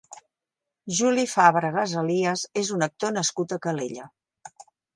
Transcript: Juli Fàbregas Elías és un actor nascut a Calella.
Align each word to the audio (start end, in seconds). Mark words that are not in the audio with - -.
Juli 0.99 1.25
Fàbregas 1.33 1.93
Elías 2.03 2.47
és 2.63 2.73
un 2.79 2.89
actor 2.89 3.17
nascut 3.21 3.57
a 3.59 3.61
Calella. 3.69 4.09